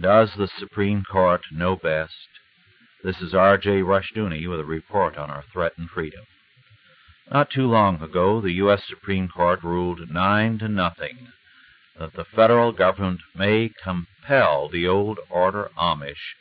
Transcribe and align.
Does 0.00 0.34
the 0.34 0.48
Supreme 0.58 1.04
Court 1.04 1.42
know 1.50 1.76
best? 1.76 2.28
This 3.02 3.20
is 3.20 3.34
R.J. 3.34 3.82
Rushdoony 3.82 4.48
with 4.48 4.60
a 4.60 4.64
report 4.64 5.16
on 5.16 5.30
our 5.30 5.44
threatened 5.52 5.90
freedom. 5.90 6.24
Not 7.30 7.50
too 7.50 7.66
long 7.66 8.00
ago, 8.02 8.40
the 8.40 8.52
U.S. 8.52 8.82
Supreme 8.88 9.28
Court 9.28 9.64
ruled 9.64 10.10
nine 10.10 10.58
to 10.58 10.68
nothing 10.68 11.32
that 11.98 12.12
the 12.12 12.24
federal 12.24 12.72
government 12.72 13.20
may 13.34 13.70
compel 13.82 14.68
the 14.68 14.86
old 14.86 15.18
order 15.30 15.70
Amish 15.76 16.34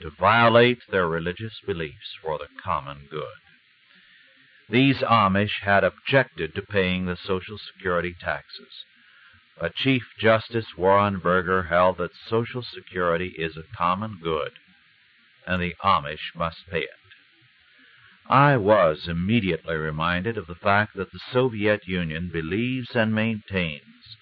to 0.00 0.10
violate 0.10 0.78
their 0.90 1.06
religious 1.06 1.60
beliefs 1.66 2.16
for 2.22 2.38
the 2.38 2.48
common 2.62 3.06
good. 3.10 3.40
These 4.68 4.98
Amish 5.02 5.60
had 5.62 5.84
objected 5.84 6.54
to 6.54 6.62
paying 6.62 7.06
the 7.06 7.16
Social 7.16 7.58
Security 7.58 8.14
taxes, 8.18 8.84
but 9.62 9.76
Chief 9.76 10.02
Justice 10.18 10.66
Warren 10.76 11.20
Burger 11.20 11.62
held 11.62 11.98
that 11.98 12.10
Social 12.28 12.64
Security 12.64 13.32
is 13.38 13.56
a 13.56 13.76
common 13.76 14.18
good 14.20 14.50
and 15.46 15.62
the 15.62 15.76
Amish 15.84 16.34
must 16.34 16.68
pay 16.68 16.80
it. 16.80 16.90
I 18.28 18.56
was 18.56 19.06
immediately 19.06 19.76
reminded 19.76 20.36
of 20.36 20.48
the 20.48 20.56
fact 20.56 20.96
that 20.96 21.12
the 21.12 21.20
Soviet 21.32 21.86
Union 21.86 22.28
believes 22.32 22.96
and 22.96 23.14
maintains 23.14 24.16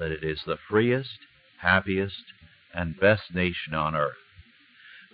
that 0.00 0.10
it 0.10 0.24
is 0.24 0.42
the 0.44 0.58
freest, 0.68 1.18
happiest, 1.60 2.24
and 2.74 2.98
best 2.98 3.32
nation 3.32 3.74
on 3.74 3.94
earth. 3.94 4.16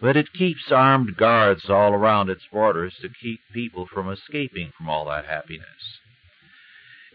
But 0.00 0.16
it 0.16 0.32
keeps 0.32 0.72
armed 0.72 1.18
guards 1.18 1.68
all 1.68 1.92
around 1.92 2.30
its 2.30 2.46
borders 2.50 2.94
to 3.02 3.10
keep 3.10 3.40
people 3.52 3.86
from 3.86 4.10
escaping 4.10 4.72
from 4.78 4.88
all 4.88 5.04
that 5.10 5.26
happiness. 5.26 5.97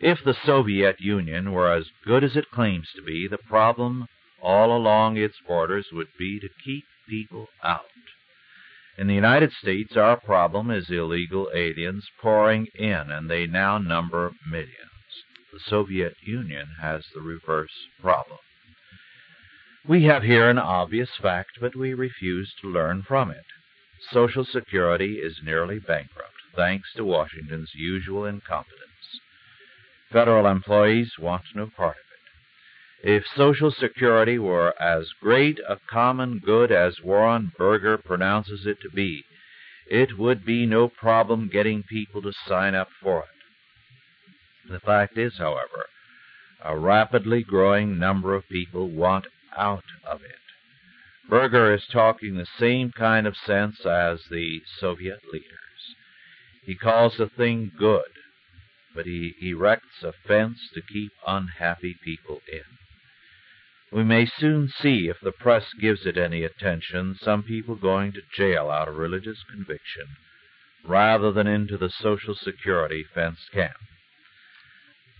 If 0.01 0.23
the 0.23 0.33
Soviet 0.33 0.99
Union 0.99 1.51
were 1.51 1.71
as 1.71 1.91
good 2.03 2.23
as 2.23 2.35
it 2.35 2.49
claims 2.51 2.91
to 2.95 3.01
be, 3.01 3.27
the 3.27 3.37
problem 3.37 4.07
all 4.41 4.75
along 4.75 5.17
its 5.17 5.39
borders 5.47 5.91
would 5.91 6.09
be 6.17 6.39
to 6.39 6.49
keep 6.63 6.85
people 7.07 7.47
out. 7.63 7.85
In 8.97 9.07
the 9.07 9.15
United 9.15 9.51
States, 9.51 9.95
our 9.95 10.19
problem 10.19 10.69
is 10.69 10.89
illegal 10.89 11.49
aliens 11.53 12.07
pouring 12.21 12.67
in, 12.75 13.11
and 13.11 13.29
they 13.29 13.47
now 13.47 13.77
number 13.77 14.31
millions. 14.45 15.23
The 15.51 15.59
Soviet 15.59 16.15
Union 16.21 16.67
has 16.81 17.05
the 17.13 17.21
reverse 17.21 17.87
problem. 17.99 18.39
We 19.85 20.03
have 20.03 20.23
here 20.23 20.49
an 20.49 20.59
obvious 20.59 21.09
fact, 21.21 21.59
but 21.59 21.75
we 21.75 21.93
refuse 21.93 22.53
to 22.61 22.71
learn 22.71 23.03
from 23.03 23.31
it. 23.31 23.45
Social 24.11 24.45
Security 24.45 25.19
is 25.19 25.41
nearly 25.43 25.79
bankrupt, 25.79 26.33
thanks 26.55 26.91
to 26.95 27.05
Washington's 27.05 27.71
usual 27.75 28.25
incompetence. 28.25 29.19
Federal 30.13 30.45
employees 30.45 31.11
want 31.17 31.41
no 31.55 31.67
part 31.75 31.95
of 31.95 32.03
it. 33.03 33.17
If 33.17 33.23
Social 33.35 33.71
Security 33.71 34.37
were 34.37 34.79
as 34.79 35.09
great 35.19 35.59
a 35.67 35.79
common 35.89 36.37
good 36.37 36.71
as 36.71 37.01
Warren 37.03 37.51
Burger 37.57 37.97
pronounces 37.97 38.67
it 38.67 38.77
to 38.83 38.89
be, 38.89 39.25
it 39.87 40.19
would 40.19 40.45
be 40.45 40.67
no 40.67 40.87
problem 40.87 41.49
getting 41.51 41.81
people 41.81 42.21
to 42.21 42.31
sign 42.47 42.75
up 42.75 42.89
for 43.01 43.23
it. 43.23 44.71
The 44.71 44.79
fact 44.79 45.17
is, 45.17 45.33
however, 45.39 45.87
a 46.63 46.77
rapidly 46.77 47.43
growing 47.43 47.97
number 47.97 48.35
of 48.35 48.47
people 48.47 48.89
want 48.89 49.25
out 49.57 49.83
of 50.07 50.21
it. 50.21 50.37
Burger 51.27 51.73
is 51.73 51.87
talking 51.91 52.35
the 52.35 52.47
same 52.59 52.91
kind 52.91 53.25
of 53.25 53.35
sense 53.35 53.83
as 53.83 54.19
the 54.29 54.61
Soviet 54.79 55.21
leaders. 55.33 55.95
He 56.63 56.75
calls 56.75 57.17
the 57.17 57.29
thing 57.29 57.71
good, 57.77 58.05
but 58.95 59.05
he 59.05 59.35
erects 59.41 60.03
a 60.03 60.13
fence 60.27 60.69
to 60.73 60.81
keep 60.81 61.11
unhappy 61.25 61.95
people 62.03 62.41
in. 62.51 62.63
We 63.91 64.03
may 64.03 64.25
soon 64.25 64.69
see, 64.69 65.07
if 65.07 65.19
the 65.21 65.31
press 65.31 65.71
gives 65.79 66.05
it 66.05 66.17
any 66.17 66.43
attention, 66.43 67.15
some 67.21 67.43
people 67.43 67.75
going 67.75 68.11
to 68.13 68.21
jail 68.35 68.71
out 68.71 68.87
of 68.87 68.95
religious 68.95 69.43
conviction 69.43 70.07
rather 70.83 71.31
than 71.31 71.47
into 71.47 71.77
the 71.77 71.89
Social 71.89 72.35
Security 72.35 73.03
fenced 73.13 73.51
camp. 73.51 73.77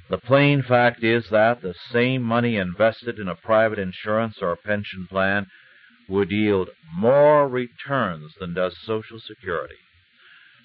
The 0.10 0.18
plain 0.18 0.62
fact 0.62 1.04
is 1.04 1.30
that 1.30 1.62
the 1.62 1.74
same 1.92 2.22
money 2.24 2.58
invested 2.58 3.20
in 3.20 3.28
a 3.28 3.36
private 3.36 3.80
insurance 3.80 4.42
or 4.42 4.56
pension 4.56 5.08
plan 5.08 5.48
would 6.10 6.32
yield 6.32 6.70
more 6.94 7.48
returns 7.48 8.34
than 8.40 8.54
does 8.54 8.78
Social 8.86 9.20
Security. 9.20 9.78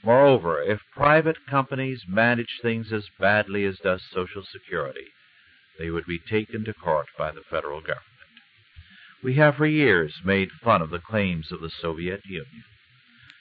Moreover, 0.05 0.63
if 0.63 0.81
private 0.93 1.45
companies 1.47 2.05
manage 2.07 2.61
things 2.63 2.93
as 2.93 3.09
badly 3.19 3.65
as 3.65 3.79
does 3.81 4.03
Social 4.13 4.45
Security, 4.45 5.09
they 5.79 5.91
would 5.91 6.07
be 6.07 6.21
taken 6.21 6.65
to 6.65 6.73
court 6.73 7.09
by 7.19 7.33
the 7.33 7.43
federal 7.43 7.81
government. 7.81 8.05
We 9.23 9.35
have 9.35 9.57
for 9.57 9.67
years 9.67 10.15
made 10.25 10.53
fun 10.53 10.83
of 10.83 10.91
the 10.91 11.01
claims 11.01 11.51
of 11.51 11.61
the 11.61 11.71
Soviet 11.71 12.25
Union. 12.25 12.65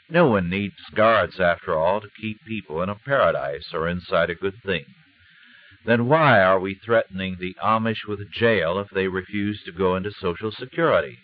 No 0.09 0.27
one 0.27 0.49
needs 0.49 0.79
guards, 0.95 1.39
after 1.39 1.75
all, 1.75 2.01
to 2.01 2.09
keep 2.19 2.43
people 2.45 2.81
in 2.81 2.89
a 2.89 2.95
paradise 2.95 3.73
or 3.73 3.87
inside 3.87 4.29
a 4.31 4.35
good 4.35 4.61
thing. 4.63 4.85
Then 5.85 6.07
why 6.07 6.41
are 6.41 6.59
we 6.59 6.73
threatening 6.73 7.37
the 7.39 7.55
Amish 7.63 8.05
with 8.07 8.31
jail 8.31 8.79
if 8.79 8.89
they 8.89 9.07
refuse 9.07 9.61
to 9.63 9.71
go 9.71 9.95
into 9.95 10.11
Social 10.11 10.51
Security? 10.51 11.19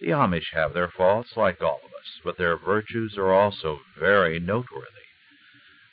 The 0.00 0.08
Amish 0.08 0.52
have 0.52 0.74
their 0.74 0.88
faults, 0.88 1.36
like 1.36 1.62
all 1.62 1.80
but 2.24 2.38
their 2.38 2.56
virtues 2.56 3.16
are 3.16 3.32
also 3.32 3.80
very 3.98 4.38
noteworthy. 4.38 4.86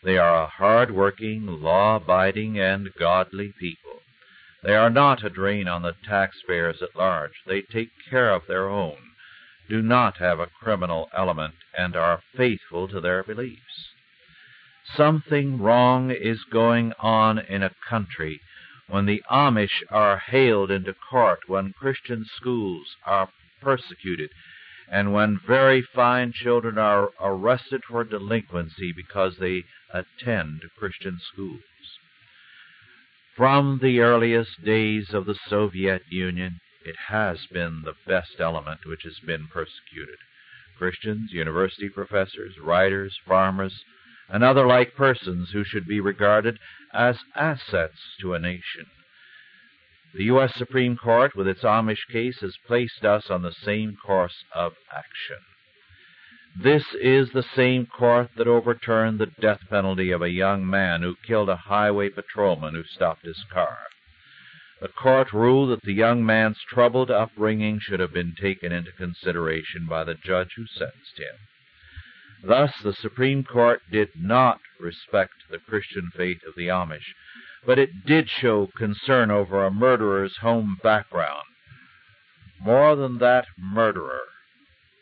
They 0.03 0.17
are 0.17 0.43
a 0.43 0.47
hard-working, 0.47 1.47
law-abiding, 1.47 2.59
and 2.59 2.93
godly 2.93 3.53
people. 3.59 4.01
They 4.63 4.75
are 4.75 4.89
not 4.89 5.23
a 5.23 5.29
drain 5.29 5.67
on 5.67 5.81
the 5.81 5.95
taxpayers 6.07 6.81
at 6.81 6.95
large. 6.95 7.33
They 7.45 7.61
take 7.61 7.89
care 8.09 8.31
of 8.31 8.47
their 8.47 8.69
own, 8.69 8.97
do 9.69 9.81
not 9.81 10.17
have 10.17 10.39
a 10.39 10.47
criminal 10.47 11.09
element, 11.15 11.55
and 11.77 11.95
are 11.95 12.23
faithful 12.35 12.87
to 12.89 13.01
their 13.01 13.23
beliefs. 13.23 13.89
Something 14.95 15.59
wrong 15.59 16.11
is 16.11 16.43
going 16.43 16.93
on 16.99 17.39
in 17.39 17.63
a 17.63 17.75
country 17.89 18.41
when 18.87 19.07
the 19.07 19.23
Amish 19.31 19.83
are 19.89 20.19
haled 20.19 20.69
into 20.69 20.93
court, 20.93 21.39
when 21.47 21.73
Christian 21.73 22.25
schools 22.37 22.95
are 23.03 23.29
persecuted, 23.59 24.29
and 24.91 25.13
when 25.13 25.39
very 25.47 25.81
fine 25.81 26.31
children 26.31 26.77
are 26.77 27.09
arrested 27.19 27.81
for 27.89 28.03
delinquency 28.03 28.91
because 28.91 29.37
they 29.37 29.63
attend 29.93 30.61
Christian 30.77 31.19
schools. 31.33 31.61
From 33.35 33.79
the 33.81 33.99
earliest 33.99 34.63
days 34.63 35.13
of 35.13 35.25
the 35.25 35.35
Soviet 35.49 36.03
Union, 36.09 36.59
it 36.85 36.95
has 37.07 37.47
been 37.47 37.81
the 37.83 37.95
best 38.07 38.39
element 38.39 38.85
which 38.85 39.03
has 39.03 39.19
been 39.25 39.47
persecuted. 39.47 40.17
Christians, 40.77 41.31
university 41.31 41.89
professors, 41.89 42.57
writers, 42.59 43.17
farmers, 43.25 43.83
and 44.29 44.43
other 44.43 44.65
like 44.65 44.95
persons 44.95 45.51
who 45.51 45.63
should 45.63 45.87
be 45.87 45.99
regarded 45.99 46.59
as 46.93 47.17
assets 47.35 47.99
to 48.21 48.33
a 48.33 48.39
nation. 48.39 48.85
The 50.15 50.23
U.S. 50.25 50.55
Supreme 50.55 50.95
Court, 50.95 51.35
with 51.35 51.45
its 51.45 51.63
Amish 51.63 52.07
case, 52.09 52.39
has 52.39 52.55
placed 52.65 53.03
us 53.03 53.29
on 53.29 53.41
the 53.41 53.51
same 53.51 53.97
course 53.97 54.45
of 54.53 54.71
action. 54.89 55.39
This 56.57 56.85
is 57.01 57.31
the 57.31 57.43
same 57.43 57.85
court 57.85 58.29
that 58.37 58.47
overturned 58.47 59.19
the 59.19 59.25
death 59.25 59.59
penalty 59.69 60.11
of 60.11 60.21
a 60.21 60.29
young 60.29 60.65
man 60.65 61.01
who 61.01 61.17
killed 61.27 61.49
a 61.49 61.57
highway 61.57 62.07
patrolman 62.07 62.75
who 62.75 62.85
stopped 62.85 63.25
his 63.25 63.43
car. 63.51 63.77
The 64.79 64.87
court 64.87 65.33
ruled 65.33 65.71
that 65.71 65.81
the 65.81 65.91
young 65.91 66.25
man's 66.25 66.61
troubled 66.69 67.11
upbringing 67.11 67.79
should 67.81 67.99
have 67.99 68.13
been 68.13 68.35
taken 68.39 68.71
into 68.71 68.93
consideration 68.93 69.85
by 69.85 70.05
the 70.05 70.15
judge 70.15 70.53
who 70.55 70.65
sentenced 70.65 71.17
him. 71.17 71.35
Thus, 72.41 72.71
the 72.81 72.93
Supreme 72.93 73.43
Court 73.43 73.81
did 73.91 74.11
not 74.15 74.61
respect 74.79 75.33
the 75.49 75.59
Christian 75.59 76.11
faith 76.15 76.39
of 76.47 76.55
the 76.55 76.67
Amish, 76.67 77.13
but 77.65 77.79
it 77.79 78.05
did 78.05 78.29
show 78.29 78.67
concern 78.77 79.31
over 79.31 79.63
a 79.63 79.71
murderer's 79.71 80.37
home 80.37 80.77
background. 80.81 81.45
More 82.59 82.95
than 82.95 83.17
that 83.19 83.47
murderer, 83.57 84.21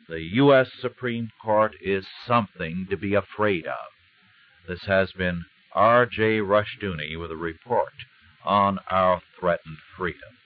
the 0.08 0.22
U.S. 0.22 0.72
Supreme 0.80 1.30
Court 1.42 1.76
is 1.82 2.06
something 2.28 2.88
to 2.90 2.98
be 2.98 3.14
afraid 3.14 3.66
of. 3.66 3.88
This 4.68 4.84
has 4.86 5.12
been 5.12 5.46
R.J. 5.74 6.40
Rushdoony 6.40 7.20
with 7.20 7.32
a 7.32 7.38
report 7.38 7.94
on 8.46 8.80
our 8.90 9.22
threatened 9.40 9.78
freedom. 9.98 10.38